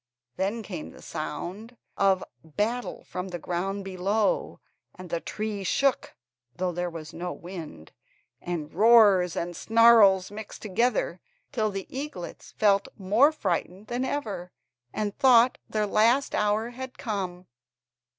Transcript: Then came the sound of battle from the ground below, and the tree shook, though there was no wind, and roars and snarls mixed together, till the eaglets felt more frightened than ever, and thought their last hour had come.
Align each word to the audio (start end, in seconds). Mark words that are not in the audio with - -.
Then 0.35 0.63
came 0.63 0.89
the 0.89 1.01
sound 1.03 1.77
of 1.95 2.23
battle 2.43 3.03
from 3.03 3.27
the 3.27 3.37
ground 3.37 3.85
below, 3.85 4.59
and 4.95 5.11
the 5.11 5.19
tree 5.19 5.63
shook, 5.63 6.15
though 6.55 6.71
there 6.71 6.89
was 6.89 7.13
no 7.13 7.31
wind, 7.31 7.91
and 8.41 8.73
roars 8.73 9.35
and 9.35 9.55
snarls 9.55 10.31
mixed 10.31 10.63
together, 10.63 11.21
till 11.51 11.69
the 11.69 11.85
eaglets 11.95 12.53
felt 12.53 12.87
more 12.97 13.31
frightened 13.31 13.89
than 13.89 14.03
ever, 14.03 14.51
and 14.91 15.15
thought 15.19 15.59
their 15.69 15.85
last 15.85 16.33
hour 16.33 16.71
had 16.71 16.97
come. 16.97 17.45